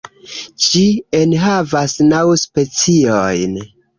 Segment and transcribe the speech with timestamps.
[0.67, 0.79] Ĝi
[1.19, 3.55] enhavas naŭ speciojn.